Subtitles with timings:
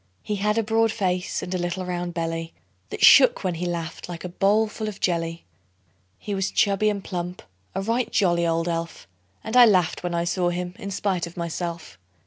[0.23, 2.55] He had a broad face, and a little round belly
[2.89, 5.45] That shook when he laughed, like a bowl full of jelly.
[6.17, 7.43] He was chubby and plump
[7.75, 9.07] a right jolly old elf;
[9.43, 11.99] And I laughed when I saw him in spite of myself.